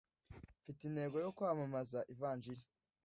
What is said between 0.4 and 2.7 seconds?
mfite intego yo kwamamaza Ivanjili